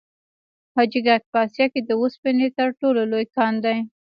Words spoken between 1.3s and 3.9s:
په اسیا کې د وسپنې تر ټولو لوی کان دی.